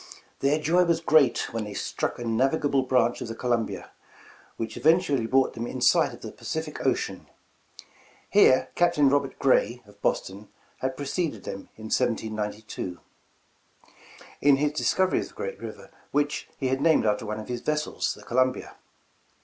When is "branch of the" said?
2.81-3.35